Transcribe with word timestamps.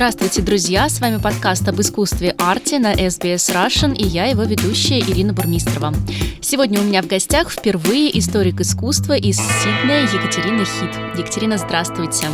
Здравствуйте, 0.00 0.40
друзья! 0.40 0.88
С 0.88 0.98
вами 1.02 1.18
подкаст 1.18 1.68
об 1.68 1.78
искусстве 1.78 2.34
арте 2.38 2.78
на 2.78 2.94
SBS 2.94 3.54
Russian 3.54 3.94
и 3.94 4.02
я, 4.02 4.24
его 4.24 4.44
ведущая 4.44 4.98
Ирина 5.00 5.34
Бурмистрова. 5.34 5.92
Сегодня 6.40 6.80
у 6.80 6.84
меня 6.84 7.02
в 7.02 7.06
гостях 7.06 7.50
впервые 7.50 8.18
историк 8.18 8.62
искусства 8.62 9.12
из 9.12 9.36
Сиднея 9.36 10.04
Екатерина 10.04 10.64
Хит. 10.64 11.18
Екатерина, 11.18 11.58
здравствуйте! 11.58 12.28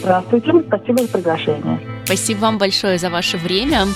Здравствуйте, 0.00 0.50
спасибо 0.66 1.02
за 1.02 1.08
приглашение. 1.08 1.80
Спасибо 2.04 2.40
вам 2.40 2.58
большое 2.58 2.98
за 2.98 3.08
ваше 3.08 3.36
время. 3.36 3.86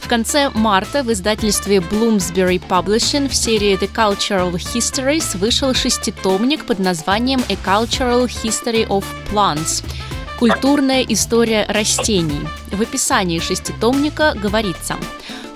В 0.00 0.08
конце 0.08 0.48
марта 0.54 1.02
в 1.02 1.12
издательстве 1.12 1.76
Bloomsbury 1.76 2.58
Publishing 2.66 3.28
в 3.28 3.34
серии 3.34 3.78
The 3.78 3.92
Cultural 3.94 4.54
Histories 4.54 5.36
вышел 5.36 5.74
шеститомник 5.74 6.64
под 6.64 6.78
названием 6.78 7.40
A 7.50 7.52
Cultural 7.52 8.24
History 8.28 8.88
of 8.88 9.04
Plants– 9.30 9.84
Культурная 10.38 11.02
история 11.02 11.66
растений. 11.68 12.46
В 12.70 12.80
описании 12.80 13.40
шеститомника 13.40 14.34
говорится– 14.40 14.96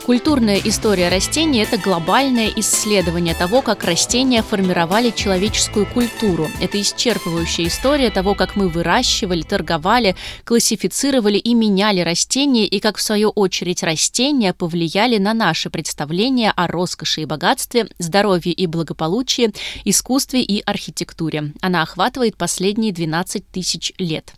Культурная 0.04 0.56
история 0.56 1.08
растений– 1.08 1.60
это 1.62 1.78
глобальное 1.78 2.50
исследование 2.56 3.36
того, 3.36 3.62
как 3.62 3.84
растения 3.84 4.42
формировали 4.42 5.10
человеческую 5.10 5.86
культуру. 5.86 6.50
Это 6.60 6.80
исчерпывающая 6.80 7.68
история 7.68 8.10
того, 8.10 8.34
как 8.34 8.56
мы 8.56 8.68
выращивали, 8.68 9.42
торговали, 9.42 10.16
классифицировали 10.42 11.38
и 11.38 11.54
меняли 11.54 12.00
растения, 12.00 12.66
и 12.66 12.80
как, 12.80 12.96
в 12.96 13.02
свою 13.02 13.30
очередь, 13.30 13.84
растения 13.84 14.52
повлияли 14.52 15.18
на 15.18 15.34
наши 15.34 15.70
представления 15.70 16.50
о 16.50 16.66
роскоши 16.66 17.22
и 17.22 17.24
богатстве, 17.24 17.86
здоровье 18.00 18.52
и 18.52 18.66
благополучии, 18.66 19.52
искусстве 19.84 20.42
и 20.42 20.62
архитектуре. 20.66 21.52
Она 21.60 21.82
охватывает 21.82 22.36
последние 22.36 22.92
12 22.92 23.48
тысяч 23.52 23.92
лет. 23.98 24.34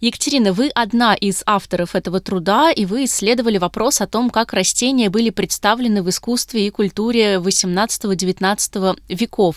Екатерина, 0.00 0.54
вы 0.54 0.70
одна 0.74 1.14
из 1.14 1.42
авторов 1.46 1.94
этого 1.94 2.20
труда, 2.20 2.70
и 2.70 2.86
вы 2.86 3.04
исследовали 3.04 3.58
вопрос 3.58 4.00
о 4.00 4.06
том, 4.06 4.30
как 4.30 4.54
растения 4.54 5.10
были 5.10 5.28
представлены 5.28 6.02
в 6.02 6.08
искусстве 6.08 6.66
и 6.66 6.70
культуре 6.70 7.34
XVIII-XIX 7.34 8.96
веков. 9.10 9.56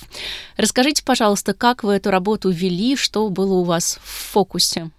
Расскажите, 0.58 1.04
пожалуйста, 1.06 1.54
как 1.54 1.84
вы 1.84 1.94
эту 1.94 2.12
работу 2.12 2.50
вели, 2.50 2.98
что 2.98 3.30
было 3.30 3.54
у 3.54 3.64
вас 3.64 4.00
в 4.04 4.34
фокусе? 4.34 4.90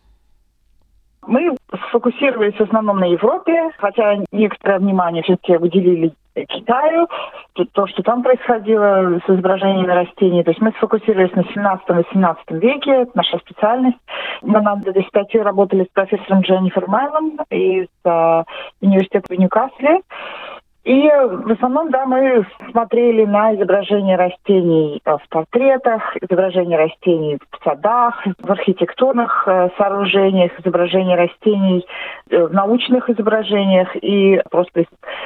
Мы 1.26 1.54
сфокусировались 1.88 2.54
в 2.54 2.62
основном 2.62 2.98
на 2.98 3.06
Европе, 3.06 3.70
хотя 3.78 4.16
некоторое 4.32 4.78
внимание 4.78 5.22
все-таки 5.22 5.56
уделили 5.56 6.14
Китаю, 6.34 7.08
то, 7.72 7.86
что 7.86 8.02
там 8.02 8.22
происходило 8.22 9.20
с 9.24 9.30
изображениями 9.30 9.92
растений. 9.92 10.42
То 10.42 10.50
есть 10.50 10.60
мы 10.60 10.72
сфокусировались 10.72 11.32
на 11.34 11.42
17-18 11.42 12.36
веке, 12.58 12.90
это 13.02 13.12
наша 13.14 13.38
специальность. 13.38 13.98
Мы 14.42 14.60
над 14.60 14.86
этой 14.86 15.04
статьей 15.04 15.42
работали 15.42 15.84
с 15.84 15.92
профессором 15.92 16.40
Дженнифер 16.40 16.88
Майлом 16.88 17.38
из 17.50 17.86
uh, 18.04 18.44
университета 18.80 19.32
в 19.32 19.38
Ньюкасле. 19.38 20.00
И 20.84 21.08
в 21.08 21.50
основном, 21.50 21.90
да, 21.90 22.04
мы 22.04 22.46
смотрели 22.70 23.24
на 23.24 23.54
изображения 23.54 24.16
растений 24.16 25.00
э, 25.02 25.16
в 25.16 25.28
портретах, 25.30 26.14
изображения 26.20 26.76
растений 26.76 27.38
в 27.50 27.64
садах, 27.64 28.22
в 28.38 28.50
архитектурных 28.50 29.44
э, 29.46 29.70
сооружениях, 29.78 30.52
изображения 30.60 31.16
растений 31.16 31.86
э, 32.28 32.44
в 32.44 32.52
научных 32.52 33.08
изображениях 33.08 33.96
и 33.96 34.42
просто 34.50 34.84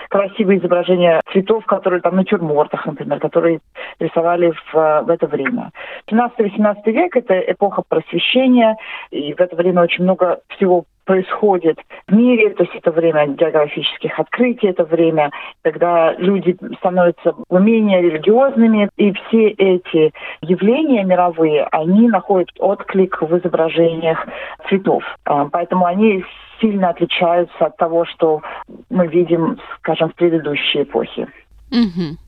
красивые 0.09 0.61
изображения 0.61 1.21
цветов, 1.33 1.67
которые 1.67 2.03
там 2.03 2.15
на 2.15 2.19
натюрмортах, 2.19 2.87
например, 2.87 3.19
которые 3.19 3.59
рисовали 3.99 4.53
в, 4.73 5.03
в 5.03 5.11
это 5.11 5.27
время. 5.27 5.73
17-18 6.09 6.77
век– 6.87 7.17
это 7.17 7.37
эпоха 7.37 7.83
просвещения, 7.89 8.77
и 9.11 9.35
в 9.35 9.41
это 9.41 9.57
время 9.57 9.83
очень 9.83 10.05
много 10.05 10.39
всего 10.51 10.85
происходит 11.09 11.79
в 12.07 12.13
мире, 12.13 12.51
то 12.51 12.65
есть 12.65 12.75
это 12.77 12.91
время 12.91 13.29
географических 13.29 14.21
открытий, 14.21 14.67
это 14.67 14.85
время, 14.85 15.31
когда 15.63 16.13
люди 16.19 16.55
становятся 16.77 17.35
менее 17.49 18.03
религиозными, 18.03 18.91
и 18.99 19.13
все 19.13 19.49
эти 19.49 20.13
явления 20.43 21.05
мировые, 21.05 21.65
они 21.73 22.09
находят 22.09 22.51
отклик 22.59 23.23
в 23.23 23.39
изображениях 23.39 24.27
цветов. 24.69 25.03
А, 25.25 25.47
поэтому 25.47 25.87
они 25.87 26.25
сильно 26.61 26.91
отличаются 26.91 27.67
от 27.67 27.77
того, 27.79 28.05
что 28.05 28.43
мы 28.91 29.07
видим, 29.07 29.59
скажем, 29.79 30.11
в 30.11 30.15
предыдущей 30.15 30.83
эпохе. 30.83 31.27
Угу. 31.71 32.28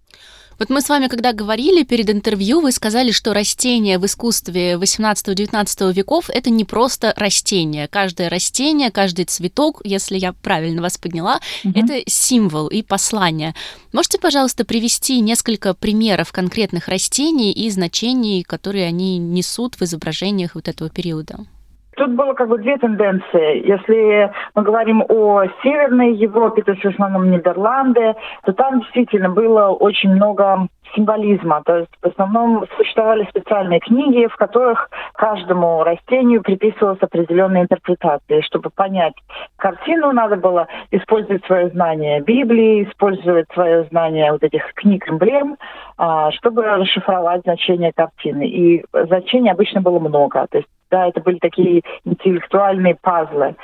Вот 0.61 0.69
мы 0.69 0.83
с 0.83 0.91
вами, 0.91 1.07
когда 1.09 1.33
говорили 1.33 1.85
перед 1.85 2.11
интервью, 2.11 2.61
вы 2.61 2.71
сказали, 2.71 3.13
что 3.13 3.33
растения 3.33 3.99
в 3.99 4.05
искусстве 4.05 4.75
18-19 4.75 5.95
веков— 5.95 6.29
это 6.29 6.51
не 6.51 6.67
просто 6.67 7.15
растения. 7.17 7.89
Каждое 7.89 8.29
растение, 8.29 8.91
каждый 8.91 9.25
цветок, 9.25 9.81
если 9.85 10.19
я 10.19 10.35
правильно 10.35 10.83
вас 10.83 10.99
подняла, 10.99 11.41
угу. 11.65 11.73
это 11.75 12.03
символ 12.07 12.69
и 12.69 12.83
послание. 12.83 13.55
Можете, 13.95 14.19
пожалуйста, 14.19 14.67
привести 14.67 15.21
несколько 15.21 15.73
примеров 15.73 16.31
конкретных 16.31 16.89
растений 16.89 17.53
и 17.53 17.71
значений, 17.71 18.43
которые 18.43 18.85
они 18.85 19.17
несут 19.17 19.77
в 19.77 19.83
изображениях 19.83 20.57
вот 20.57 20.69
этого 20.69 20.91
периода? 20.91 21.39
Тут 22.01 22.13
было 22.13 22.33
как 22.33 22.49
бы 22.49 22.57
две 22.57 22.79
тенденции. 22.79 23.69
Если 23.69 24.33
мы 24.55 24.63
говорим 24.63 25.05
о 25.07 25.45
Северной 25.63 26.15
Европе, 26.15 26.63
то 26.63 26.73
есть 26.73 26.83
в 26.83 26.89
основном 26.89 27.31
Нидерланды, 27.31 28.15
то 28.47 28.55
там 28.55 28.81
действительно 28.81 29.29
было 29.29 29.67
очень 29.67 30.09
много 30.15 30.67
символизма. 30.95 31.63
То 31.65 31.79
есть 31.79 31.91
в 32.03 32.07
основном 32.07 32.65
существовали 32.77 33.27
специальные 33.31 33.81
книги, 33.81 34.27
в 34.27 34.37
которых 34.37 34.91
каждому 35.15 35.83
растению 35.85 36.43
приписывалась 36.43 37.01
определенная 37.01 37.63
интерпретация. 37.63 38.43
Чтобы 38.43 38.71
понять 38.71 39.15
картину, 39.57 40.13
надо 40.13 40.37
было 40.37 40.67
использовать 40.91 41.45
свое 41.47 41.69
знание 41.71 42.21
Библии, 42.21 42.85
использовать 42.85 43.47
свое 43.53 43.85
знание 43.85 44.33
вот 44.33 44.43
этих 44.43 44.63
книг-эмблем, 44.75 45.57
а, 45.97 46.31
чтобы 46.33 46.63
расшифровать 46.63 47.43
значение 47.43 47.93
картины. 47.93 48.47
И 48.47 48.85
значений 48.93 49.51
обычно 49.51 49.81
было 49.81 49.99
много. 49.99 50.47
То 50.51 50.59
есть 50.59 50.69
да, 50.91 51.07
это 51.07 51.21
были 51.21 51.39
такие 51.39 51.83
интеллектуальные 52.05 52.97
пазлы. 53.01 53.55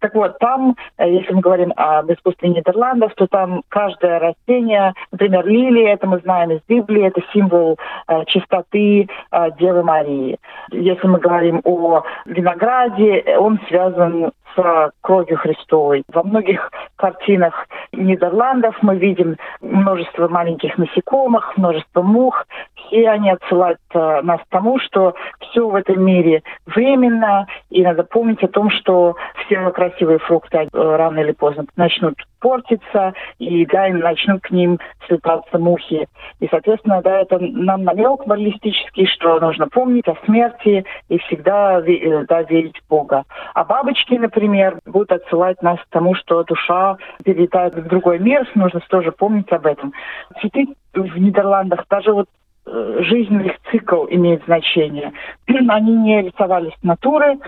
Так 0.00 0.14
вот, 0.14 0.38
там, 0.38 0.76
э, 0.98 1.10
если 1.10 1.32
мы 1.32 1.40
говорим 1.40 1.72
об 1.76 2.10
искусстве 2.12 2.48
Нидерландов, 2.48 3.12
то 3.16 3.26
там 3.26 3.62
каждое 3.68 4.18
растение, 4.18 4.94
например, 5.10 5.46
лилия, 5.46 5.94
это 5.94 6.06
мы 6.06 6.18
знаем 6.20 6.52
из 6.52 6.60
это 6.82 7.20
символ 7.32 7.78
э, 8.08 8.24
чистоты 8.26 9.08
э, 9.32 9.50
Девы 9.58 9.82
Марии. 9.82 10.38
Если 10.70 11.06
мы 11.06 11.18
говорим 11.18 11.60
о 11.64 12.02
винограде, 12.24 13.36
он 13.38 13.60
связан 13.68 14.32
с 14.56 14.92
кровью 15.02 15.36
Христовой. 15.38 16.02
Во 16.12 16.22
многих 16.22 16.70
картинах 16.96 17.66
Нидерландов 17.92 18.76
мы 18.82 18.96
видим 18.96 19.36
множество 19.60 20.28
маленьких 20.28 20.76
насекомых, 20.78 21.56
множество 21.56 22.02
мух. 22.02 22.46
Все 22.74 23.08
они 23.10 23.30
отсылают 23.30 23.78
э, 23.94 24.20
нас 24.22 24.40
к 24.40 24.48
тому, 24.50 24.78
что 24.78 25.14
все 25.40 25.68
в 25.68 25.74
этом 25.74 26.02
мире 26.02 26.42
временно, 26.66 27.46
и 27.70 27.82
надо 27.82 28.04
помнить 28.04 28.42
о 28.42 28.48
том, 28.48 28.70
что 28.70 29.16
все 29.44 29.70
красивые 29.70 30.18
фрукты 30.18 30.58
э, 30.58 30.68
рано 30.72 31.20
или 31.20 31.32
поздно 31.32 31.66
начнут 31.76 32.14
портиться, 32.40 33.12
и 33.38 33.66
да, 33.66 33.88
и 33.88 33.92
начнут 33.92 34.42
к 34.42 34.50
ним 34.50 34.78
слетаться 35.06 35.58
мухи. 35.58 36.06
И, 36.40 36.48
соответственно, 36.48 37.02
да, 37.02 37.22
это 37.22 37.38
нам 37.40 37.84
намек 37.84 38.26
баллистический, 38.26 39.06
что 39.06 39.40
нужно 39.40 39.68
помнить 39.68 40.06
о 40.06 40.16
смерти 40.24 40.84
и 41.08 41.18
всегда 41.18 41.80
э, 41.80 42.24
да, 42.28 42.42
верить 42.42 42.78
в 42.78 42.88
Бога. 42.88 43.24
А 43.54 43.64
бабочки, 43.64 44.14
например, 44.14 44.45
будут 44.84 45.12
отсылать 45.12 45.62
нас 45.62 45.78
к 45.80 45.88
тому, 45.90 46.14
что 46.14 46.44
душа 46.44 46.96
перелетает 47.24 47.74
в 47.74 47.86
другой 47.86 48.18
мир, 48.18 48.48
нужно 48.54 48.80
тоже 48.88 49.12
помнить 49.12 49.50
об 49.52 49.66
этом. 49.66 49.92
Цветы 50.40 50.68
в 50.94 51.18
Нидерландах, 51.18 51.84
даже 51.88 52.12
вот 52.12 52.28
э, 52.66 52.98
жизненный 53.00 53.56
цикл 53.70 54.06
имеет 54.08 54.44
значение. 54.44 55.12
Они 55.46 55.96
не 55.96 56.22
рисовались 56.22 56.74
натуры, 56.82 57.38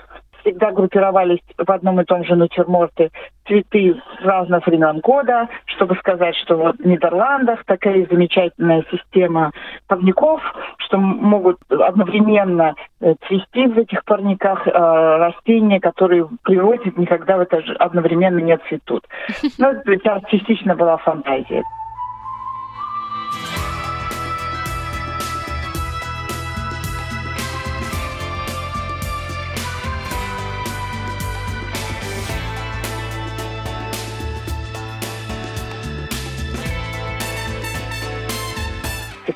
всегда 0.48 0.72
группировались 0.72 1.40
в 1.56 1.70
одном 1.70 2.00
и 2.00 2.04
том 2.04 2.24
же 2.24 2.34
натюрморте 2.34 3.10
цветы 3.46 4.00
разных 4.20 4.66
времен 4.66 5.00
года, 5.00 5.48
чтобы 5.66 5.96
сказать, 5.96 6.34
что 6.36 6.56
вот 6.56 6.76
в 6.76 6.86
Нидерландах 6.86 7.64
такая 7.64 8.06
замечательная 8.10 8.84
система 8.90 9.52
парников, 9.86 10.40
что 10.78 10.98
могут 10.98 11.58
одновременно 11.70 12.74
э, 13.00 13.14
цвести 13.26 13.66
в 13.66 13.78
этих 13.78 14.04
парниках 14.04 14.66
э, 14.66 14.70
растения, 14.70 15.80
которые 15.80 16.24
в 16.24 16.36
природе 16.42 16.92
никогда 16.96 17.36
в 17.36 17.40
это 17.40 17.62
же 17.62 17.74
одновременно 17.74 18.38
не 18.38 18.56
цветут. 18.68 19.06
Но 19.58 19.72
ну, 19.84 19.92
это 19.92 20.22
частично 20.30 20.74
была 20.74 20.96
фантазия. 20.98 21.62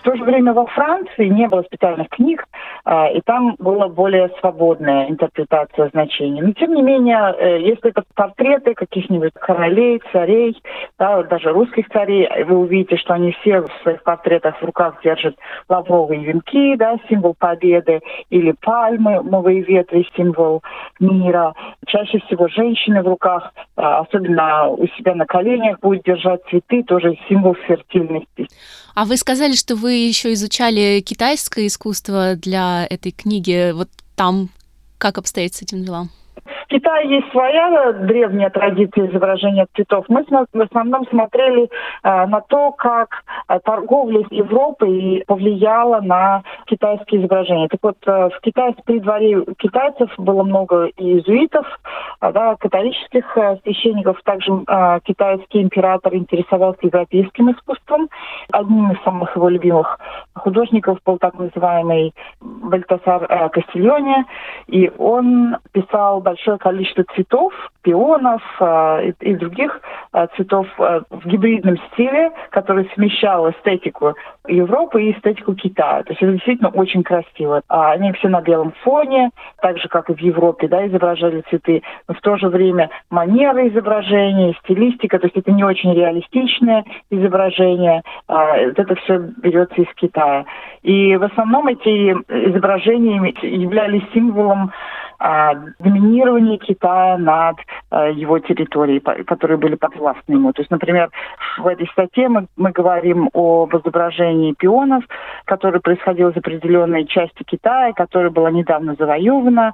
В 0.02 0.04
то 0.04 0.16
же 0.16 0.25
время 0.25 0.52
во 0.52 0.66
Франции 0.66 1.28
не 1.28 1.46
было 1.46 1.62
специальных 1.62 2.08
книг, 2.08 2.44
а, 2.84 3.06
и 3.06 3.20
там 3.20 3.54
была 3.60 3.87
более 3.87 4.31
свободная 4.40 5.08
интерпретация 5.08 5.90
значений. 5.90 6.40
Но 6.43 6.52
тем 6.52 6.75
не 6.75 6.82
менее, 6.82 7.32
э, 7.38 7.60
если 7.60 7.90
это 7.90 8.02
портреты 8.16 8.75
каких-нибудь 8.75 9.32
королей, 9.34 10.02
царей, 10.10 10.60
да, 10.99 11.22
даже 11.22 11.52
русских 11.52 11.88
царей, 11.90 12.28
вы 12.44 12.56
увидите, 12.56 12.96
что 12.96 13.14
они 13.14 13.31
все 13.40 13.60
в 13.60 13.70
своих 13.82 14.02
портретах 14.02 14.60
в 14.60 14.64
руках 14.64 15.00
держат 15.04 15.37
лавровые 15.69 16.25
венки, 16.25 16.75
да, 16.75 16.96
символ 17.08 17.37
победы, 17.38 18.00
или 18.28 18.52
пальмы, 18.60 19.22
новые 19.22 19.62
ветви, 19.62 20.05
символ 20.16 20.64
мира. 20.98 21.55
Чаще 21.87 22.19
всего 22.26 22.48
женщины 22.48 23.02
в 23.02 23.06
руках, 23.06 23.52
а, 23.76 24.00
особенно 24.00 24.69
у 24.69 24.84
себя 24.96 25.14
на 25.14 25.26
коленях, 25.26 25.78
будут 25.78 26.02
держать 26.02 26.40
цветы, 26.50 26.82
тоже 26.82 27.16
символ 27.28 27.55
фертильности. 27.55 28.48
А 28.94 29.04
вы 29.04 29.16
сказали, 29.16 29.52
что 29.52 29.74
вы 29.74 29.92
еще 29.92 30.32
изучали 30.32 31.00
китайское 31.00 31.66
искусство 31.66 32.34
для 32.36 32.86
этой 32.88 33.12
книги. 33.12 33.72
Вот 33.72 33.88
там 34.16 34.48
как 34.98 35.18
обстоит 35.18 35.54
с 35.54 35.62
этим 35.62 35.84
делом? 35.84 36.10
В 36.44 36.66
Китае 36.68 37.16
есть 37.16 37.30
своя 37.30 37.92
древняя 37.92 38.48
традиция 38.50 39.10
изображения 39.10 39.66
цветов. 39.74 40.06
Мы 40.08 40.24
в 40.24 40.60
основном 40.60 41.06
смотрели 41.08 41.64
э, 41.64 41.68
на 42.02 42.40
то, 42.40 42.72
как 42.72 43.24
э, 43.48 43.60
торговля 43.64 44.24
с 44.26 44.32
Европой 44.32 45.22
повлияла 45.26 46.00
на 46.00 46.42
китайские 46.66 47.20
изображения. 47.20 47.68
Так 47.68 47.80
вот, 47.82 47.98
э, 48.06 48.30
в 48.30 48.40
Китае 48.40 48.74
при 48.84 49.00
дворе 49.00 49.44
китайцев 49.58 50.10
было 50.16 50.42
много 50.42 50.86
иезуитов, 50.96 51.66
э, 51.66 51.88
да, 52.30 52.56
католических 52.56 53.36
э, 53.36 53.56
священников. 53.64 54.22
Также 54.22 54.52
э, 54.52 55.00
китайский 55.04 55.62
император 55.62 56.14
интересовался 56.14 56.78
европейским 56.82 57.50
искусством. 57.50 58.08
Одним 58.52 58.92
из 58.92 59.02
самых 59.02 59.34
его 59.34 59.48
любимых 59.48 59.98
художников 60.34 60.98
был 61.04 61.19
так 61.19 61.34
называемый 61.38 62.14
Бальтасар 62.40 63.26
э, 63.28 63.48
Кастильоне. 63.48 64.26
И 64.69 64.90
он 64.98 65.56
писал 65.72 66.20
большое 66.20 66.58
количество 66.58 67.04
цветов, 67.14 67.52
пионов 67.82 68.42
э, 68.60 69.08
и, 69.20 69.30
и 69.30 69.34
других 69.34 69.80
цветов 70.36 70.66
в 70.78 71.26
гибридном 71.26 71.78
стиле, 71.92 72.32
который 72.50 72.88
смещал 72.94 73.50
эстетику 73.50 74.14
Европы 74.46 75.02
и 75.02 75.12
эстетику 75.12 75.54
Китая. 75.54 76.02
То 76.02 76.10
есть 76.10 76.22
это 76.22 76.32
действительно 76.32 76.69
очень 76.69 77.02
красиво. 77.02 77.62
А 77.69 77.92
они 77.92 78.12
все 78.12 78.28
на 78.28 78.42
белом 78.42 78.72
фоне, 78.82 79.30
так 79.60 79.78
же, 79.78 79.88
как 79.88 80.10
и 80.10 80.14
в 80.14 80.20
Европе, 80.20 80.69
да, 80.69 80.86
изображали 80.86 81.42
цветы. 81.48 81.82
Но 82.12 82.14
в 82.14 82.20
то 82.20 82.36
же 82.36 82.48
время 82.48 82.90
манера 83.10 83.66
изображения, 83.68 84.54
стилистика, 84.64 85.18
то 85.18 85.26
есть 85.26 85.36
это 85.36 85.50
не 85.50 85.64
очень 85.64 85.94
реалистичное 85.94 86.84
изображение. 87.10 88.02
А, 88.28 88.56
это 88.56 88.94
все 88.96 89.18
берется 89.18 89.80
из 89.80 89.94
Китая. 89.94 90.44
И 90.82 91.16
в 91.16 91.22
основном 91.22 91.68
эти 91.68 92.12
изображения 92.48 93.32
являлись 93.42 94.02
символом 94.12 94.72
а, 95.18 95.54
доминирования 95.78 96.58
Китая 96.58 97.16
над 97.16 97.56
а, 97.90 98.08
его 98.08 98.38
территорией, 98.40 99.00
которые 99.00 99.56
были 99.56 99.76
подвластны 99.76 100.34
ему. 100.34 100.52
То 100.52 100.60
есть, 100.60 100.70
например, 100.70 101.08
в 101.58 101.66
этой 101.66 101.86
статье 101.88 102.28
мы, 102.28 102.46
мы 102.56 102.72
говорим 102.72 103.30
об 103.32 103.74
изображении 103.74 104.52
пионов, 104.52 105.04
которое 105.46 105.80
происходило 105.80 106.30
из 106.30 106.36
определенной 106.36 107.06
части 107.06 107.42
Китая, 107.44 107.92
которая 107.94 108.30
была 108.30 108.50
недавно 108.50 108.96
завоевана, 108.98 109.72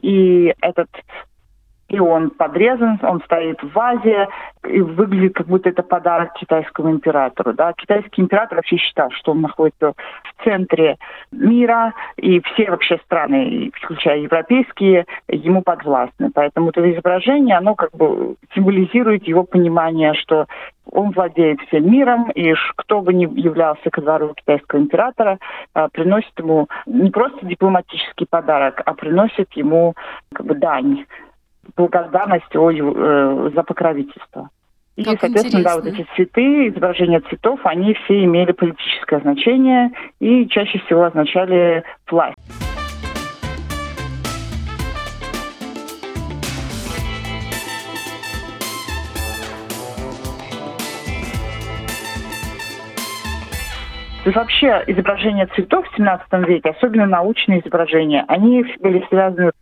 и 0.00 0.54
этот 0.60 0.88
и 1.90 1.98
он 1.98 2.30
подрезан, 2.30 2.98
он 3.02 3.20
стоит 3.22 3.60
в 3.62 3.72
вазе, 3.72 4.28
и 4.68 4.80
выглядит, 4.80 5.34
как 5.34 5.48
будто 5.48 5.68
это 5.68 5.82
подарок 5.82 6.34
китайскому 6.34 6.92
императору. 6.92 7.52
Да? 7.52 7.72
Китайский 7.72 8.22
император 8.22 8.56
вообще 8.56 8.76
считал, 8.76 9.10
что 9.10 9.32
он 9.32 9.40
находится 9.40 9.94
в 10.24 10.44
центре 10.44 10.96
мира, 11.32 11.92
и 12.16 12.40
все 12.40 12.70
вообще 12.70 12.98
страны, 13.04 13.72
включая 13.74 14.20
европейские, 14.20 15.06
ему 15.28 15.62
подвластны. 15.62 16.30
Поэтому 16.32 16.70
это 16.70 16.92
изображение, 16.92 17.56
оно 17.56 17.74
как 17.74 17.90
бы 17.92 18.36
символизирует 18.54 19.26
его 19.26 19.42
понимание, 19.42 20.14
что 20.14 20.46
он 20.92 21.10
владеет 21.10 21.60
всем 21.62 21.90
миром, 21.90 22.30
и 22.30 22.54
кто 22.76 23.00
бы 23.00 23.12
ни 23.12 23.22
являлся 23.40 23.90
ко 23.90 24.00
двору 24.00 24.34
китайского 24.34 24.80
императора, 24.80 25.38
а, 25.74 25.88
приносит 25.88 26.36
ему 26.38 26.68
не 26.86 27.10
просто 27.10 27.46
дипломатический 27.46 28.26
подарок, 28.28 28.82
а 28.84 28.94
приносит 28.94 29.52
ему 29.52 29.94
как 30.32 30.46
бы 30.46 30.54
дань 30.54 31.06
благодарность 31.80 32.54
о, 32.54 32.70
э, 32.70 33.50
за 33.54 33.62
покровительство. 33.62 34.50
И, 34.96 35.04
как 35.04 35.20
соответственно, 35.20 35.60
интересно. 35.60 35.82
да, 35.82 35.90
вот 35.90 35.98
эти 35.98 36.06
цветы, 36.14 36.68
изображения 36.68 37.20
цветов, 37.20 37.60
они 37.64 37.94
все 37.94 38.22
имели 38.24 38.52
политическое 38.52 39.20
значение 39.20 39.90
и 40.20 40.46
чаще 40.48 40.78
всего 40.80 41.04
означали 41.04 41.84
власть. 42.10 42.36
То 54.22 54.28
есть 54.28 54.36
вообще 54.36 54.84
изображения 54.86 55.46
цветов 55.54 55.88
в 55.88 55.96
17 55.96 56.26
веке, 56.46 56.70
особенно 56.70 57.06
научные 57.06 57.60
изображения, 57.60 58.26
они 58.28 58.64
были 58.80 59.02
связаны 59.08 59.52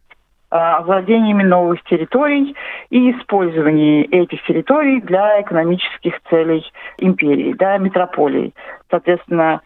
овладениями 0.51 1.43
новых 1.43 1.83
территорий 1.85 2.57
и 2.91 3.13
использовании 3.13 4.05
этих 4.05 4.43
территорий 4.45 5.01
для 5.01 5.41
экономических 5.43 6.21
целей 6.31 6.65
империи, 6.99 7.53
да, 7.53 7.79
метрополии. 7.79 8.55
Соответственно, 8.91 9.61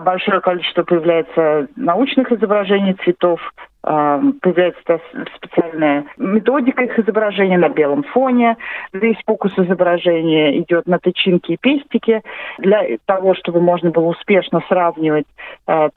большое 0.00 0.40
количество 0.40 0.82
появляется 0.82 1.68
научных 1.76 2.32
изображений 2.32 2.94
цветов, 3.04 3.40
появляется 3.82 5.00
специальная 5.36 6.06
методика 6.16 6.82
их 6.82 6.98
изображения 6.98 7.56
на 7.56 7.68
белом 7.68 8.02
фоне. 8.02 8.56
Весь 8.92 9.18
фокус 9.24 9.52
изображения 9.56 10.58
идет 10.58 10.86
на 10.88 10.98
тычинки 10.98 11.52
и 11.52 11.56
пестики 11.56 12.22
для 12.58 12.82
того, 13.04 13.34
чтобы 13.34 13.60
можно 13.60 13.90
было 13.90 14.06
успешно 14.06 14.60
сравнивать 14.68 15.26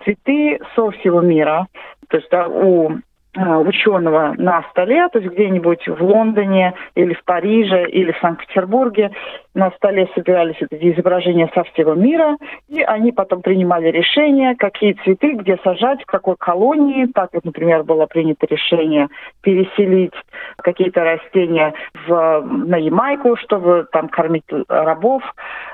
цветы 0.04 0.60
со 0.76 0.92
всего 0.92 1.22
мира. 1.22 1.66
То 2.10 2.18
есть 2.18 2.30
да, 2.30 2.48
у 2.48 2.98
ученого 3.36 4.34
на 4.38 4.64
столе, 4.72 5.08
то 5.10 5.20
есть 5.20 5.32
где-нибудь 5.32 5.88
в 5.88 6.02
Лондоне 6.02 6.74
или 6.96 7.14
в 7.14 7.24
Париже 7.24 7.88
или 7.88 8.12
в 8.12 8.18
Санкт-Петербурге 8.18 9.12
на 9.54 9.72
столе 9.72 10.10
собирались 10.16 10.56
эти 10.62 10.92
изображения 10.94 11.50
со 11.54 11.64
всего 11.64 11.94
мира, 11.94 12.38
и 12.68 12.82
они 12.82 13.12
потом 13.12 13.42
принимали 13.42 13.90
решение, 13.90 14.56
какие 14.56 14.94
цветы, 15.04 15.34
где 15.34 15.58
сажать, 15.64 16.02
в 16.02 16.06
какой 16.06 16.36
колонии. 16.38 17.08
Так 17.14 17.30
вот, 17.34 17.46
например, 17.46 17.84
было 17.84 18.06
принято 18.06 18.48
решение 18.50 19.10
переселить 19.42 20.14
какие-то 20.58 21.04
растения 21.04 21.74
в, 22.08 22.42
на 22.42 22.78
Ямайку, 22.78 23.36
чтобы 23.38 23.88
там 23.92 24.08
кормить 24.08 24.46
рабов. 24.68 25.24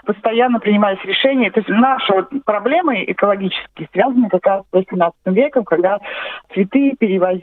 Постоянно 0.06 0.60
принимались 0.60 1.04
решения. 1.04 1.52
То 1.52 1.60
есть 1.60 1.70
наши 1.70 2.12
вот 2.12 2.30
проблемы 2.46 3.04
экологические 3.08 3.88
связаны 3.92 4.30
как 4.30 4.46
раз 4.46 4.64
с 4.72 4.74
18 4.74 5.16
веком, 5.26 5.64
когда 5.64 6.00
цветы 6.54 6.96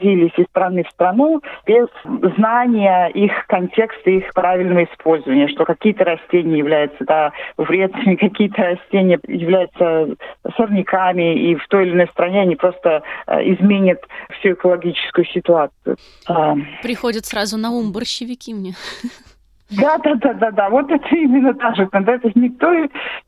перевозились 0.03 0.33
из 0.37 0.45
страны 0.45 0.83
в 0.83 0.89
страну 0.89 1.41
без 1.65 1.87
знания 2.35 3.07
их 3.07 3.31
контекста, 3.47 4.09
их 4.09 4.33
правильного 4.33 4.83
использования, 4.85 5.47
что 5.47 5.65
какие-то 5.65 6.03
растения 6.03 6.57
являются 6.57 7.03
да, 7.05 7.31
вредными, 7.57 8.15
какие-то 8.19 8.61
растения 8.61 9.19
являются 9.27 10.15
сорняками, 10.57 11.51
и 11.51 11.55
в 11.55 11.67
той 11.67 11.87
или 11.87 11.93
иной 11.93 12.07
стране 12.07 12.41
они 12.41 12.55
просто 12.55 13.03
э, 13.27 13.53
изменят 13.53 13.99
всю 14.39 14.53
экологическую 14.53 15.25
ситуацию. 15.25 15.97
А. 16.27 16.55
Приходят 16.81 17.25
сразу 17.25 17.57
на 17.57 17.71
ум 17.71 17.91
борщевики 17.91 18.53
мне. 18.53 18.73
Да, 19.69 19.97
да, 19.97 20.15
да, 20.15 20.33
да, 20.33 20.51
да. 20.51 20.69
Вот 20.69 20.91
это 20.91 21.07
именно 21.15 21.53
та 21.53 21.73
же 21.73 21.87
тенденция. 21.87 22.31
Никто 22.35 22.71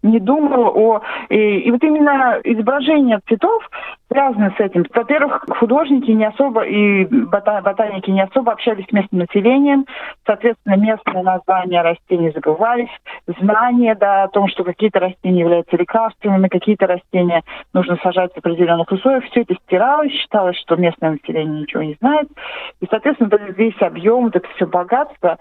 не 0.04 0.20
думал 0.20 0.72
о... 0.76 1.02
И, 1.30 1.60
и 1.60 1.72
вот 1.72 1.84
именно 1.84 2.40
изображение 2.44 3.20
цветов 3.28 3.68
связано 4.16 4.54
с 4.58 4.60
этим. 4.60 4.86
Во-первых, 4.94 5.46
художники 5.60 6.10
не 6.12 6.26
особо 6.26 6.62
и 6.62 7.06
ботаники 7.06 8.10
не 8.10 8.22
особо 8.22 8.54
общались 8.54 8.86
с 8.88 8.92
местным 8.94 9.20
населением. 9.20 9.86
Соответственно, 10.26 10.76
местные 10.78 11.22
названия 11.22 11.82
растений 11.82 12.32
забывались. 12.32 12.90
Знания 13.40 13.96
да, 13.96 14.24
о 14.24 14.28
том, 14.30 14.48
что 14.48 14.64
какие-то 14.64 15.00
растения 15.00 15.42
являются 15.42 15.76
лекарственными, 15.76 16.48
какие-то 16.48 16.88
растения 16.88 17.44
нужно 17.74 17.98
сажать 18.02 18.34
в 18.34 18.38
определенных 18.38 18.90
условиях. 18.90 19.26
Все 19.26 19.42
это 19.42 19.56
стиралось, 19.66 20.14
считалось, 20.14 20.58
что 20.58 20.78
местное 20.78 21.12
население 21.12 21.62
ничего 21.62 21.84
не 21.84 21.98
знает. 22.00 22.30
И, 22.80 22.88
соответственно, 22.90 23.30
весь 23.58 23.82
объем, 23.82 24.24
вот 24.24 24.36
это 24.36 24.48
все 24.56 24.66
богатство 24.66 25.38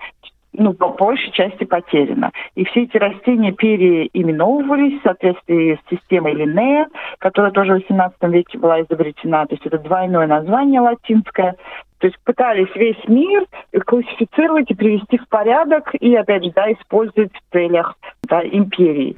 ну, 0.57 0.73
по 0.73 0.89
большей 0.89 1.31
части 1.33 1.65
потеряно. 1.65 2.31
И 2.55 2.65
все 2.65 2.85
эти 2.85 2.97
растения 2.97 3.53
переименовывались 3.53 5.01
в 5.01 5.03
соответствии 5.03 5.79
с 5.85 5.91
системой 5.91 6.35
Линнея, 6.35 6.89
которая 7.19 7.51
тоже 7.51 7.75
в 7.75 7.91
XVIII 7.91 8.13
веке 8.31 8.59
была 8.59 8.81
изобретена. 8.83 9.47
То 9.47 9.55
есть 9.55 9.67
это 9.67 9.79
двойное 9.79 10.27
название 10.27 10.81
латинское. 10.81 11.57
То 11.99 12.07
есть 12.07 12.19
пытались 12.25 12.75
весь 12.75 13.03
мир 13.09 13.47
классифицировать 13.85 14.71
и 14.71 14.75
привести 14.75 15.19
в 15.19 15.29
порядок 15.29 15.95
и, 15.95 16.15
опять 16.15 16.45
же, 16.45 16.53
да, 16.55 16.71
использовать 16.73 17.33
в 17.33 17.53
целях 17.53 17.97
да, 18.29 18.43
империи. 18.43 19.17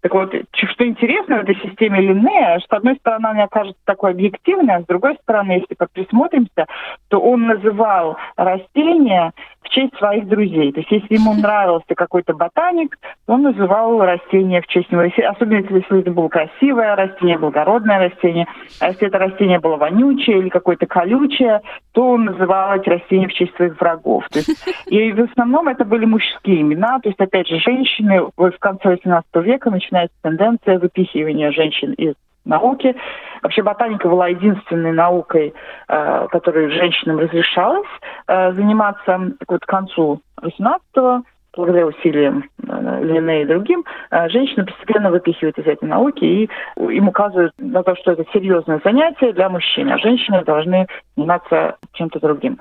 Так 0.00 0.14
вот, 0.14 0.34
что 0.52 0.86
интересно 0.86 1.36
в 1.36 1.42
этой 1.42 1.56
системе 1.56 2.00
Линнея, 2.00 2.58
что, 2.60 2.76
с 2.76 2.78
одной 2.78 2.96
стороны, 2.96 3.26
она 3.26 3.48
кажется 3.48 3.80
такой 3.84 4.12
объективной, 4.12 4.76
а 4.76 4.82
с 4.82 4.86
другой 4.86 5.16
стороны, 5.22 5.52
если 5.52 5.74
присмотримся, 5.92 6.66
то 7.08 7.18
он 7.18 7.46
называл 7.46 8.16
растения 8.36 9.32
в 9.66 9.70
честь 9.70 9.96
своих 9.96 10.28
друзей. 10.28 10.72
То 10.72 10.80
есть 10.80 10.90
если 10.90 11.14
ему 11.14 11.34
нравился 11.40 11.94
какой-то 11.94 12.34
ботаник, 12.34 12.98
он 13.26 13.42
называл 13.42 14.00
растение 14.00 14.62
в 14.62 14.66
честь 14.66 14.90
него. 14.90 15.02
Особенно 15.28 15.58
если 15.58 16.00
это 16.00 16.10
было 16.10 16.28
красивое 16.28 16.94
растение, 16.94 17.38
благородное 17.38 18.08
растение. 18.08 18.46
А 18.80 18.88
если 18.88 19.08
это 19.08 19.18
растение 19.18 19.58
было 19.58 19.76
вонючее 19.76 20.38
или 20.38 20.48
какое-то 20.48 20.86
колючее, 20.86 21.60
то 21.92 22.10
он 22.10 22.24
называл 22.24 22.76
эти 22.76 22.88
растения 22.88 23.28
в 23.28 23.32
честь 23.32 23.54
своих 23.56 23.80
врагов. 23.80 24.28
То 24.30 24.38
есть, 24.38 24.50
и 24.86 25.12
в 25.12 25.20
основном 25.30 25.68
это 25.68 25.84
были 25.84 26.04
мужские 26.04 26.62
имена. 26.62 27.00
То 27.00 27.08
есть, 27.08 27.20
опять 27.20 27.48
же, 27.48 27.58
женщины 27.58 28.22
в 28.36 28.58
конце 28.58 28.90
18 28.90 29.26
века 29.36 29.70
начинается 29.70 30.16
тенденция 30.22 30.78
выпихивания 30.78 31.50
женщин 31.50 31.92
из 31.92 32.14
науки. 32.46 32.96
Вообще 33.42 33.62
ботаника 33.62 34.08
была 34.08 34.28
единственной 34.28 34.92
наукой, 34.92 35.54
э, 35.88 36.26
которой 36.30 36.70
женщинам 36.70 37.18
разрешалось 37.18 37.88
э, 38.26 38.52
заниматься 38.52 39.32
вот 39.48 39.60
к 39.60 39.66
концу 39.68 40.20
18-го 40.40 41.22
благодаря 41.54 41.86
усилиям 41.86 42.44
э, 42.68 43.00
Лене 43.02 43.42
и 43.42 43.46
другим, 43.46 43.84
женщины 44.28 44.66
постепенно 44.66 45.10
выпихивают 45.10 45.58
из 45.58 45.66
этой 45.66 45.88
науки 45.88 46.24
и 46.24 46.50
им 46.76 47.08
указывают 47.08 47.52
на 47.58 47.82
то, 47.82 47.96
что 47.96 48.12
это 48.12 48.24
серьезное 48.32 48.80
занятие 48.84 49.32
для 49.32 49.48
мужчин, 49.48 49.90
а 49.90 49.98
женщины 49.98 50.44
должны 50.44 50.86
заниматься 51.16 51.76
чем-то 51.94 52.20
другим. 52.20 52.58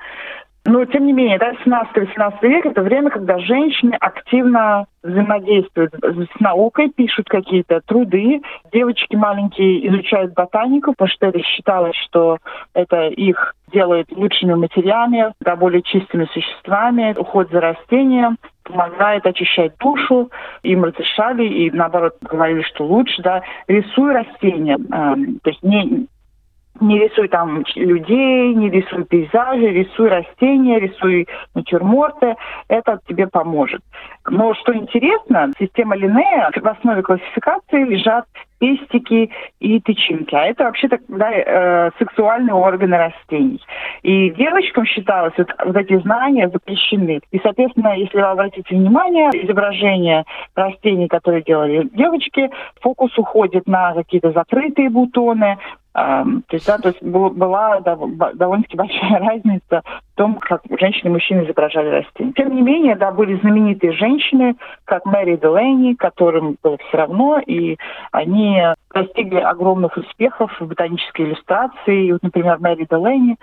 Но, 0.65 0.83
тем 0.85 1.05
не 1.05 1.13
менее, 1.13 1.37
да, 1.37 1.53
17-18 1.63 2.33
век– 2.41 2.65
это 2.67 2.81
время, 2.81 3.11
когда 3.11 3.37
женщины 3.37 3.95
активно 3.99 4.87
взаимодействуют 5.03 5.93
с 5.93 6.39
наукой, 6.39 6.89
пишут 6.89 7.29
какие-то 7.29 7.81
труды. 7.81 8.41
Девочки 8.73 9.15
маленькие 9.15 9.87
изучают 9.87 10.33
ботанику, 10.33 10.93
потому 10.93 11.09
что 11.09 11.27
это 11.27 11.39
считалось, 11.43 11.95
что 12.07 12.39
это 12.73 13.09
их 13.09 13.53
делает 13.71 14.11
лучшими 14.11 14.55
матерями, 14.55 15.33
да, 15.39 15.55
более 15.55 15.83
чистыми 15.83 16.25
существами, 16.33 17.13
уход 17.15 17.51
за 17.51 17.61
растением 17.61 18.37
помогает 18.63 19.27
очищать 19.27 19.77
душу, 19.77 20.31
им 20.63 20.85
разрешали 20.85 21.45
и 21.45 21.69
наоборот 21.69 22.15
говорили, 22.21 22.63
что 22.63 22.83
лучше, 22.83 23.21
да, 23.21 23.43
рисуй 23.67 24.11
растения, 24.11 24.77
э, 24.77 25.15
то 25.43 25.49
есть 25.51 25.61
не 25.61 26.07
не 26.79 26.99
рисуй 26.99 27.27
там 27.27 27.63
людей, 27.75 28.53
не 28.53 28.69
рисуй 28.69 29.05
пейзажи, 29.05 29.67
рисуй 29.67 30.09
растения, 30.09 30.79
рисуй 30.79 31.27
натюрморты. 31.53 32.35
Это 32.67 32.99
тебе 33.07 33.27
поможет. 33.27 33.81
Но 34.29 34.53
что 34.55 34.75
интересно, 34.75 35.51
система 35.57 35.95
Линнея, 35.95 36.51
в 36.53 36.67
основе 36.67 37.01
классификации 37.01 37.83
лежат 37.83 38.25
пестики 38.59 39.29
и 39.59 39.79
тычинки. 39.81 40.33
А 40.33 40.45
это 40.45 40.63
вообще-то 40.63 40.97
да, 41.07 41.31
э, 41.31 41.91
сексуальные 41.99 42.53
органы 42.53 42.97
растений. 42.97 43.61
И 44.01 44.31
девочкам 44.31 44.85
считалось, 44.85 45.33
вот, 45.37 45.49
вот 45.65 45.75
эти 45.75 45.97
знания 45.99 46.49
запрещены. 46.49 47.19
И, 47.31 47.39
соответственно, 47.39 47.97
если 47.97 48.17
вы 48.17 48.23
обратите 48.23 48.75
внимание, 48.75 49.29
изображения 49.43 50.25
растений, 50.55 51.07
которые 51.07 51.43
делали 51.43 51.89
девочки, 51.93 52.49
фокус 52.81 53.17
уходит 53.17 53.67
на 53.67 53.93
какие-то 53.93 54.31
закрытые 54.31 54.89
бутоны, 54.89 55.57
то 55.95 56.41
есть, 56.51 56.67
да, 56.67 56.77
то 56.77 56.89
есть 56.89 57.01
была 57.01 57.79
довольно-таки 57.79 58.75
большая 58.75 59.19
разница 59.19 59.81
в 60.13 60.17
том, 60.17 60.35
как 60.35 60.61
женщины 60.77 61.07
и 61.07 61.13
мужчины 61.13 61.45
изображали 61.45 61.87
растения. 61.87 62.33
Тем 62.33 62.53
не 62.53 62.61
менее, 62.61 62.95
да, 62.95 63.11
были 63.11 63.39
знаменитые 63.39 63.93
женщины, 63.93 64.55
как 64.83 65.05
Мэри 65.05 65.37
Делейни, 65.37 65.93
которым 65.93 66.57
было 66.61 66.77
все 66.77 66.97
равно, 66.97 67.39
и 67.45 67.77
они 68.11 68.61
достигли 68.93 69.39
огромных 69.39 69.95
успехов 69.95 70.51
в 70.59 70.67
ботанической 70.67 71.25
иллюстрации. 71.25 72.11
Вот, 72.11 72.23
например, 72.23 72.57
Мэри 72.59 72.87
Делейни 72.89 73.37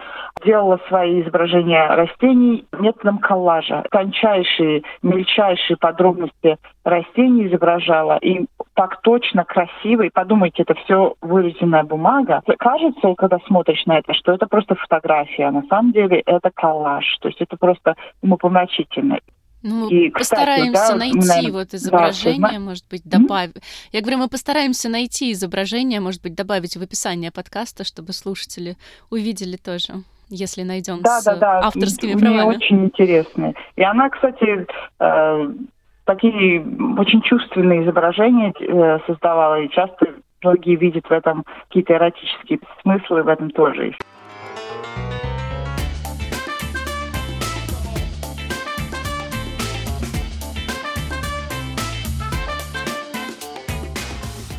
делала 0.44 0.78
свои 0.88 1.22
изображения 1.22 1.86
растений 1.88 2.66
методом 2.78 3.18
коллажа. 3.18 3.84
Тончайшие, 3.90 4.82
мельчайшие 5.02 5.78
подробности 5.78 6.58
растений 6.84 7.46
изображала. 7.46 8.18
И 8.18 8.46
так 8.74 9.00
точно, 9.02 9.44
красиво. 9.44 10.02
И 10.02 10.10
подумайте, 10.10 10.62
это 10.62 10.74
все 10.74 11.14
вырезанная 11.20 11.84
бумага. 11.84 12.42
Кажется, 12.58 13.14
когда 13.16 13.38
смотришь 13.46 13.84
на 13.86 13.98
это, 13.98 14.14
что 14.14 14.32
это 14.32 14.46
просто 14.46 14.74
фотография. 14.74 15.44
А 15.44 15.52
на 15.52 15.62
самом 15.68 15.92
деле 15.92 16.20
это 16.20 16.50
коллаж. 16.54 17.04
То 17.20 17.28
есть 17.28 17.40
это 17.40 17.56
просто 17.56 17.96
умопомрачительно. 18.22 19.18
Ну, 19.62 19.88
мы 19.88 19.92
и, 19.92 20.10
постараемся 20.10 20.72
кстати, 20.72 20.92
да, 20.92 20.98
найти 20.98 21.28
наверное, 21.28 21.52
вот 21.52 21.74
изображение, 21.74 22.40
да, 22.40 22.58
может 22.58 22.84
быть, 22.90 23.02
добавить. 23.04 23.56
Mm-hmm. 23.56 23.88
Я 23.92 24.00
говорю, 24.00 24.18
мы 24.18 24.28
постараемся 24.28 24.88
найти 24.88 25.30
изображение, 25.32 26.00
может 26.00 26.20
быть, 26.20 26.34
добавить 26.34 26.76
в 26.76 26.82
описание 26.82 27.30
подкаста, 27.30 27.84
чтобы 27.84 28.12
слушатели 28.12 28.76
увидели 29.10 29.56
тоже, 29.56 30.02
если 30.28 30.62
найдем 30.62 31.00
да, 31.02 31.20
с 31.20 31.24
да, 31.24 31.36
да. 31.36 31.60
авторскими 31.60 32.12
и, 32.12 32.16
правами. 32.16 32.42
Мне 32.42 32.56
очень 32.56 32.84
интересно. 32.86 33.54
И 33.76 33.82
она, 33.82 34.10
кстати, 34.10 34.66
э, 34.98 35.52
такие 36.04 36.60
очень 36.98 37.22
чувственные 37.22 37.84
изображения 37.84 38.52
э, 38.58 38.98
создавала, 39.06 39.60
и 39.60 39.70
часто 39.70 40.06
многие 40.42 40.76
видят 40.76 41.06
в 41.06 41.12
этом 41.12 41.44
какие-то 41.68 41.94
эротические 41.94 42.60
смыслы, 42.82 43.22
в 43.22 43.28
этом 43.28 43.50
тоже 43.50 43.86
есть. 43.86 43.98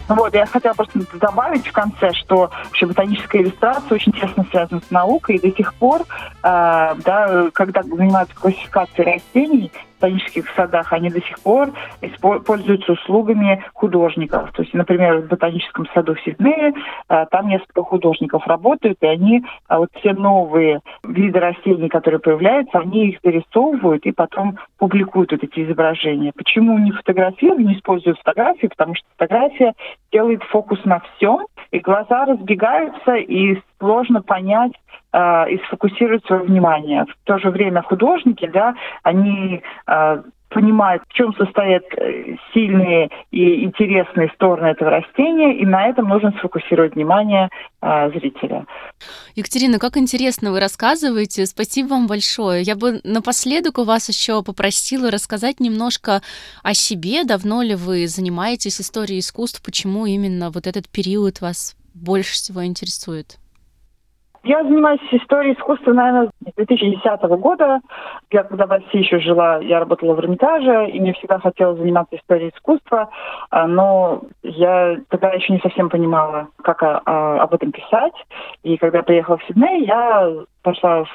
Ну 0.10 0.16
вот, 0.16 0.34
я 0.36 0.46
хотела 0.46 0.74
просто 0.74 1.00
добавить 1.18 1.66
в 1.66 1.72
конце, 1.72 2.14
что 2.14 2.52
вообще 2.66 2.86
ботаническая 2.86 3.42
иллюстрация 3.42 3.96
очень 3.96 4.12
тесно 4.12 4.46
связана 4.52 4.82
с 4.82 4.92
наукой, 4.92 5.38
и 5.38 5.40
до 5.40 5.56
сих 5.56 5.74
пор, 5.76 6.02
э, 6.02 6.06
да, 6.44 7.50
когда 7.54 7.82
занимаются 7.82 8.36
классификацией 8.36 9.14
растений, 9.14 9.72
ботанических 10.04 10.50
садах, 10.56 10.92
они 10.92 11.10
до 11.10 11.22
сих 11.22 11.40
пор 11.40 11.72
пользуются 12.46 12.92
услугами 12.94 13.64
художников. 13.74 14.52
То 14.52 14.64
есть, 14.64 14.74
например, 14.74 15.20
в 15.20 15.28
ботаническом 15.28 15.88
саду 15.94 16.16
в 16.16 16.22
Сиднее 16.22 16.74
а, 17.08 17.26
там 17.26 17.48
несколько 17.48 17.84
художников 17.84 18.46
работают, 18.46 18.98
и 19.02 19.08
они 19.08 19.44
а, 19.68 19.80
вот 19.80 19.90
все 19.96 20.14
новые 20.14 20.82
виды 21.04 21.40
растений, 21.40 21.88
которые 21.88 22.20
появляются, 22.20 22.80
они 22.80 23.10
их 23.10 23.20
зарисовывают 23.24 24.06
и 24.06 24.12
потом 24.12 24.58
публикуют 24.78 25.32
вот 25.32 25.44
эти 25.44 25.64
изображения. 25.64 26.34
Почему 26.36 26.78
не 26.78 26.92
фотографируют, 26.92 27.66
не 27.66 27.76
используют 27.76 28.18
фотографии? 28.20 28.68
Потому 28.68 28.96
что 28.96 29.06
фотография 29.18 29.74
делает 30.12 30.44
фокус 30.44 30.84
на 30.86 31.00
всем, 31.00 31.46
и 31.72 31.80
глаза 31.80 32.26
разбегаются, 32.26 33.16
и 33.16 33.58
сложно 33.80 34.22
понять, 34.22 34.74
э, 35.12 35.52
и 35.52 35.58
сфокусировать 35.66 36.26
свое 36.26 36.44
внимание. 36.44 37.06
В 37.06 37.26
то 37.26 37.38
же 37.40 37.50
время 37.50 37.82
художники, 37.82 38.48
да, 38.48 38.76
они 39.04 39.62
э, 39.88 40.24
понимают, 40.54 41.04
в 41.10 41.14
чем 41.14 41.34
состоят 41.36 41.84
э, 41.98 42.36
сильные 42.54 43.10
и 43.32 43.64
интересные 43.66 44.30
стороны 44.36 44.68
этого 44.68 44.92
растения, 44.92 45.58
и 45.58 45.66
на 45.66 45.88
этом 45.88 46.08
нужно 46.08 46.32
сфокусировать 46.38 46.96
внимание 46.96 47.50
э, 47.82 48.10
зрителя. 48.12 48.66
Екатерина, 49.36 49.80
как 49.80 49.98
интересно 49.98 50.52
вы 50.52 50.60
рассказываете. 50.60 51.46
Спасибо 51.46 51.90
вам 51.90 52.08
большое. 52.08 52.62
Я 52.62 52.76
бы 52.76 53.02
напоследок 53.04 53.80
у 53.80 53.84
вас 53.84 54.08
еще 54.10 54.44
попросила 54.44 55.10
рассказать 55.12 55.60
немножко 55.60 56.22
о 56.62 56.74
себе. 56.74 57.24
Давно 57.24 57.64
ли 57.64 57.76
вы 57.76 58.08
занимаетесь 58.08 58.80
историей 58.80 59.20
искусств? 59.20 59.62
Почему 59.66 60.06
именно 60.06 60.52
вот 60.52 60.68
этот 60.68 60.88
период 60.88 61.42
вас 61.42 61.76
больше 61.94 62.34
всего 62.34 62.64
интересует? 62.66 63.38
Я 64.44 64.62
занимаюсь 64.64 65.00
историей 65.12 65.54
искусства, 65.54 65.94
наверное, 65.94 66.28
с 66.28 66.56
2010 66.56 67.22
года. 67.40 67.80
Я 68.30 68.44
когда 68.44 68.66
в 68.66 68.72
России 68.72 68.98
еще 68.98 69.20
жила, 69.20 69.60
я 69.60 69.80
работала 69.80 70.16
в 70.16 70.20
Эрмитаже, 70.20 70.90
и 70.90 71.00
мне 71.00 71.14
всегда 71.14 71.40
хотелось 71.40 71.80
заниматься 71.80 72.18
историей 72.18 72.52
искусства, 72.54 73.10
а, 73.52 73.68
но 73.68 74.24
я 74.44 74.98
тогда 75.08 75.30
еще 75.30 75.54
не 75.54 75.60
совсем 75.60 75.90
понимала, 75.90 76.50
как 76.62 76.84
а, 76.84 77.02
а, 77.06 77.42
об 77.42 77.54
этом 77.54 77.72
писать. 77.72 78.14
И 78.64 78.76
когда 78.76 78.98
я 78.98 79.04
приехала 79.04 79.38
в 79.38 79.44
Сидней, 79.46 79.86
я 79.86 80.30
пошла 80.62 81.06
в 81.06 81.10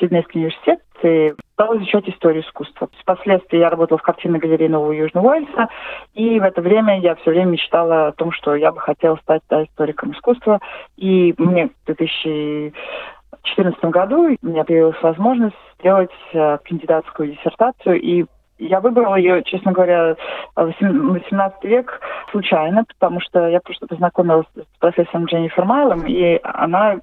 Сиднейский 0.00 0.40
университет 0.40 0.80
и 1.04 1.34
стала 1.62 1.76
изучать 1.78 2.08
историю 2.08 2.42
искусства. 2.42 2.88
Впоследствии 3.00 3.58
я 3.58 3.70
работала 3.70 3.98
в 3.98 4.02
картинной 4.02 4.40
галерее 4.40 4.68
Нового 4.68 4.92
Южного 4.92 5.28
Уэльса, 5.28 5.68
и 6.14 6.40
в 6.40 6.42
это 6.42 6.60
время 6.60 6.98
я 7.00 7.14
все 7.16 7.30
время 7.30 7.50
мечтала 7.50 8.08
о 8.08 8.12
том, 8.12 8.32
что 8.32 8.56
я 8.56 8.72
бы 8.72 8.80
хотела 8.80 9.16
стать 9.16 9.42
да, 9.48 9.62
историком 9.62 10.12
искусства. 10.12 10.60
И 10.96 11.34
мне 11.38 11.68
в 11.68 11.86
2014 11.86 13.84
году 13.84 14.36
у 14.42 14.46
меня 14.46 14.64
появилась 14.64 15.00
возможность 15.02 15.56
сделать 15.78 16.10
э, 16.32 16.58
кандидатскую 16.64 17.32
диссертацию, 17.32 18.00
и 18.00 18.24
я 18.58 18.80
выбрала 18.80 19.16
ее, 19.16 19.42
честно 19.44 19.72
говоря, 19.72 20.16
18 20.56 21.64
век 21.64 22.00
случайно, 22.30 22.84
потому 22.84 23.20
что 23.20 23.48
я 23.48 23.60
просто 23.60 23.86
познакомилась 23.86 24.46
с 24.56 24.78
профессором 24.78 25.26
Дженнифер 25.26 25.64
Майлом, 25.64 26.06
и 26.06 26.40
она 26.42 26.98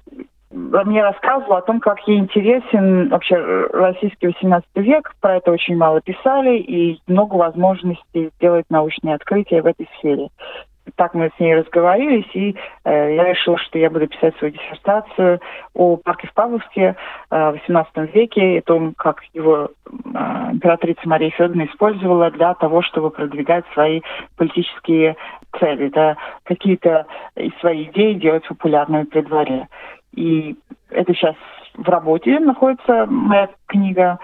мне 0.50 1.02
рассказывала 1.02 1.58
о 1.58 1.62
том, 1.62 1.80
как 1.80 2.00
ей 2.08 2.18
интересен 2.18 3.08
вообще 3.08 3.36
российский 3.72 4.26
18 4.28 4.66
век. 4.76 5.14
Про 5.20 5.36
это 5.36 5.52
очень 5.52 5.76
мало 5.76 6.00
писали, 6.00 6.58
и 6.58 7.00
много 7.06 7.36
возможностей 7.36 8.30
сделать 8.36 8.66
научные 8.68 9.14
открытия 9.14 9.62
в 9.62 9.66
этой 9.66 9.88
сфере. 9.98 10.28
так 10.96 11.14
мы 11.14 11.30
с 11.36 11.40
ней 11.40 11.54
разговорились, 11.54 12.28
и 12.34 12.56
э, 12.84 13.14
я 13.14 13.24
решила, 13.24 13.58
что 13.58 13.78
я 13.78 13.90
буду 13.90 14.08
писать 14.08 14.36
свою 14.38 14.52
диссертацию 14.52 15.40
о 15.74 15.96
парке 15.96 16.26
в 16.26 16.34
Павловске 16.34 16.96
э, 17.30 17.50
в 17.52 17.54
XVIII 17.68 18.10
веке, 18.12 18.58
и 18.58 18.60
том, 18.60 18.94
как 18.96 19.22
его 19.32 19.68
э, 19.86 19.88
императрица 20.52 21.02
Мария 21.04 21.30
Федоровна 21.30 21.66
использовала 21.66 22.30
для 22.32 22.54
того, 22.54 22.82
чтобы 22.82 23.10
продвигать 23.10 23.64
свои 23.72 24.00
политические 24.36 25.16
цели, 25.60 25.90
да, 25.90 26.16
какие-то 26.42 27.06
свои 27.60 27.84
идеи 27.84 28.14
делать 28.14 28.46
популярными 28.48 29.04
при 29.04 29.20
дворе. 29.20 29.68
И 30.14 30.56
это 30.90 31.14
сейчас 31.14 31.36
в 31.74 31.88
работе 31.88 32.38
находится 32.40 33.06
моя 33.06 33.48
книга 33.66 34.18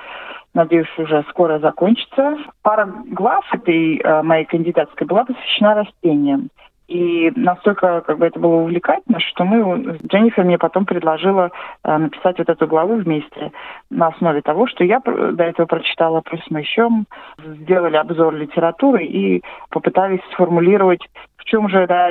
надеюсь, 0.56 0.88
уже 0.98 1.24
скоро 1.28 1.58
закончится. 1.60 2.38
Пара 2.62 2.86
глав 3.04 3.44
этой 3.52 3.98
э, 3.98 4.22
моей 4.22 4.46
кандидатской 4.46 5.06
была 5.06 5.24
посвящена 5.24 5.74
растениям. 5.74 6.48
И 6.88 7.32
настолько 7.34 8.00
как 8.02 8.18
бы 8.18 8.26
это 8.26 8.38
было 8.38 8.56
увлекательно, 8.56 9.18
что 9.18 9.44
мы, 9.44 9.98
Дженнифер 10.06 10.44
мне 10.44 10.56
потом 10.56 10.86
предложила 10.86 11.50
э, 11.82 11.96
написать 11.96 12.38
вот 12.38 12.48
эту 12.48 12.66
главу 12.68 12.96
вместе 12.96 13.50
на 13.90 14.08
основе 14.08 14.40
того, 14.40 14.68
что 14.68 14.84
я 14.84 15.00
до 15.00 15.42
этого 15.42 15.66
прочитала, 15.66 16.20
плюс 16.20 16.42
мы 16.48 16.60
еще 16.60 16.88
сделали 17.38 17.96
обзор 17.96 18.34
литературы 18.34 19.04
и 19.04 19.42
попытались 19.70 20.20
сформулировать, 20.32 21.00
в 21.38 21.44
чем 21.44 21.68
же 21.68 21.86
да, 21.88 22.08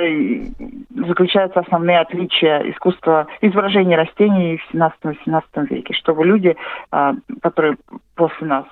заключаются 1.06 1.60
основные 1.60 2.00
отличия 2.00 2.60
искусства 2.70 3.28
изображения 3.40 3.96
растений 3.96 4.58
в 4.58 4.74
17-18 4.74 5.42
веке, 5.70 5.94
чтобы 5.94 6.26
люди, 6.26 6.54
э, 6.92 7.12
которые 7.40 7.76
после 8.14 8.46
нас 8.46 8.64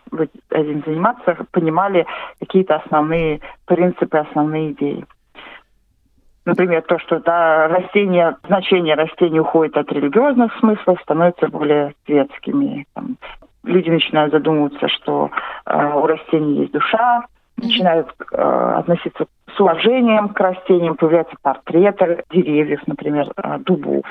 этим 0.50 0.82
заниматься, 0.84 1.36
понимали 1.50 2.04
какие-то 2.40 2.76
основные 2.76 3.40
принципы, 3.66 4.18
основные 4.18 4.72
идеи. 4.72 5.06
Например, 6.46 6.82
то, 6.82 6.98
что 6.98 7.20
да, 7.20 7.68
растения, 7.68 8.36
значение 8.46 8.94
растений 8.94 9.40
уходит 9.40 9.76
от 9.76 9.90
религиозных 9.90 10.54
смыслов, 10.58 11.00
становится 11.02 11.48
более 11.48 11.94
светскими. 12.04 12.86
Там, 12.94 13.16
люди 13.64 13.88
начинают 13.88 14.32
задумываться, 14.32 14.88
что 14.88 15.30
э, 15.66 15.92
у 15.94 16.06
растений 16.06 16.60
есть 16.60 16.72
душа, 16.72 17.24
начинают 17.56 18.08
э, 18.32 18.36
относиться 18.76 19.26
с 19.56 19.60
уважением 19.60 20.30
к 20.30 20.40
растениям, 20.40 20.96
появляются 20.96 21.36
портреты 21.40 22.24
деревьев, 22.30 22.80
например, 22.86 23.32
э, 23.36 23.58
дубов. 23.60 24.04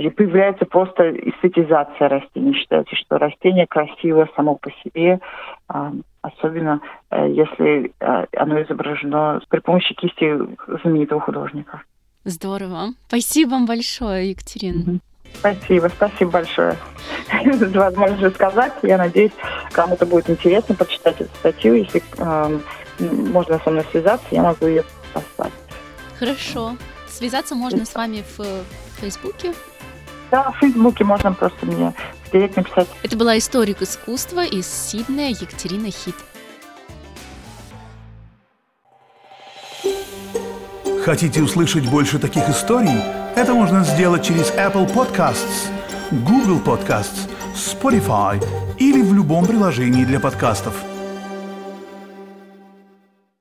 И 0.00 0.08
появляется 0.08 0.64
просто 0.64 1.10
эстетизация 1.10 2.08
растений. 2.08 2.54
Считается, 2.54 2.96
что 2.96 3.18
растение 3.18 3.66
красиво 3.66 4.26
само 4.34 4.54
по 4.54 4.70
себе, 4.82 5.20
а, 5.68 5.92
особенно 6.24 6.80
э, 7.10 7.30
если 7.30 7.92
э, 8.00 8.24
оно 8.36 8.62
изображено 8.62 9.40
при 9.48 9.60
помощи 9.60 9.94
кисти 9.94 10.34
знаменитого 10.82 11.20
художника. 11.20 11.82
Здорово. 12.24 12.94
Спасибо 13.08 13.50
вам 13.50 13.66
большое, 13.66 14.30
Екатерина. 14.30 15.00
Спасибо, 15.34 15.88
спасибо 15.88 16.30
большое 16.30 16.76
за 17.52 17.78
возможность 17.78 18.36
сказать. 18.36 18.72
Я 18.82 18.96
надеюсь, 18.96 19.32
кому-то 19.72 20.06
будет 20.06 20.30
интересно 20.30 20.74
почитать 20.74 21.20
эту 21.20 21.34
статью. 21.36 21.74
Если 21.74 22.02
э, 22.18 22.60
можно 22.98 23.58
со 23.58 23.70
мной 23.70 23.84
связаться, 23.90 24.26
я 24.30 24.42
могу 24.42 24.66
ее 24.66 24.84
послать. 25.12 25.52
Хорошо. 26.18 26.76
Связаться 27.08 27.54
можно 27.54 27.84
с 27.84 27.94
вами 27.94 28.24
в 28.36 28.44
Фейсбуке? 29.00 29.52
Да, 30.30 30.50
в 30.50 30.56
Фейсбуке 30.58 31.04
можно 31.04 31.32
просто 31.32 31.66
мне 31.66 31.92
директ 32.34 32.56
написать. 32.56 32.88
Это 33.02 33.16
была 33.16 33.38
историк 33.38 33.80
искусства 33.80 34.44
из 34.44 34.66
Сиднея 34.66 35.30
Екатерина 35.30 35.90
Хит. 35.90 36.16
Хотите 41.04 41.42
услышать 41.42 41.88
больше 41.88 42.18
таких 42.18 42.48
историй? 42.48 43.00
Это 43.36 43.54
можно 43.54 43.84
сделать 43.84 44.24
через 44.24 44.50
Apple 44.52 44.92
Podcasts, 44.92 45.68
Google 46.10 46.60
Podcasts, 46.60 47.28
Spotify 47.54 48.42
или 48.78 49.02
в 49.02 49.12
любом 49.14 49.46
приложении 49.46 50.04
для 50.04 50.18
подкастов– 50.18 50.74